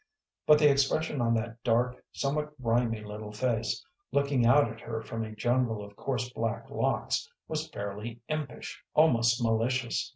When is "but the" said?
0.47-0.67